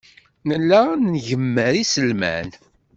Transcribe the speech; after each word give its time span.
Nella 0.47 0.81
ngemmer 1.13 1.73
iselman. 1.83 2.49